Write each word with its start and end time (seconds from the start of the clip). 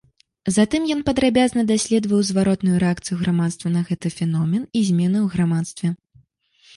Затым 0.53 0.85
ён 0.93 1.01
падрабязна 1.09 1.65
даследаваў 1.71 2.23
зваротную 2.29 2.77
рэакцыю 2.83 3.17
грамадства 3.19 3.67
на 3.75 3.83
гэты 3.91 4.13
феномен 4.17 4.65
і 4.81 4.81
змены 4.89 5.19
ў 5.25 5.27
грамадстве. 5.35 5.91